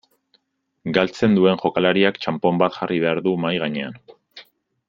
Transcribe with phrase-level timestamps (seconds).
[0.97, 4.05] Galtzen duen jokalariak txanpon bat jarri behar du mahai gainean.